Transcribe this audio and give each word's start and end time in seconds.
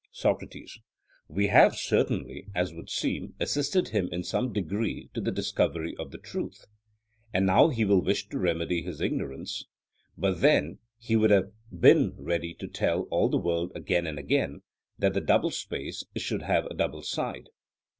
SOCRATES: 0.13 0.79
We 1.27 1.45
have 1.49 1.75
certainly, 1.75 2.47
as 2.55 2.73
would 2.73 2.89
seem, 2.89 3.35
assisted 3.39 3.89
him 3.89 4.09
in 4.11 4.23
some 4.23 4.51
degree 4.51 5.11
to 5.13 5.21
the 5.21 5.29
discovery 5.29 5.95
of 5.99 6.09
the 6.09 6.17
truth; 6.17 6.65
and 7.31 7.45
now 7.45 7.67
he 7.69 7.85
will 7.85 8.01
wish 8.01 8.27
to 8.29 8.39
remedy 8.39 8.81
his 8.81 8.99
ignorance, 8.99 9.65
but 10.17 10.41
then 10.41 10.79
he 10.97 11.15
would 11.15 11.29
have 11.29 11.51
been 11.71 12.15
ready 12.17 12.55
to 12.55 12.67
tell 12.67 13.01
all 13.11 13.29
the 13.29 13.37
world 13.37 13.71
again 13.75 14.07
and 14.07 14.17
again 14.17 14.63
that 14.97 15.13
the 15.13 15.21
double 15.21 15.51
space 15.51 16.03
should 16.17 16.41
have 16.41 16.65
a 16.65 16.73
double 16.73 17.03
side. 17.03 17.49